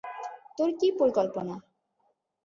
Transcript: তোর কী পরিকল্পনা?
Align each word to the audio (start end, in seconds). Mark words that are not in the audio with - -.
তোর 0.57 0.69
কী 0.79 0.87
পরিকল্পনা? 0.99 1.55